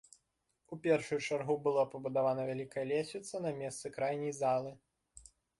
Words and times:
У 0.75 0.79
першую 0.87 1.19
чаргу 1.27 1.57
была 1.67 1.83
пабудавана 1.93 2.47
вялікая 2.49 2.85
лесвіца 2.95 3.45
на 3.47 3.55
месцы 3.63 3.95
крайняй 3.99 4.33
залы. 4.43 4.71